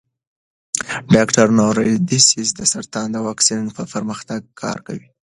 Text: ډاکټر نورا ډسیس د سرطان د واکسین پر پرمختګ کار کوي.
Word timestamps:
ډاکټر 1.15 1.47
نورا 1.59 1.83
ډسیس 2.09 2.49
د 2.55 2.61
سرطان 2.73 3.07
د 3.11 3.17
واکسین 3.27 3.63
پر 3.75 3.85
پرمختګ 3.93 4.41
کار 4.61 4.77
کوي. 4.87 5.07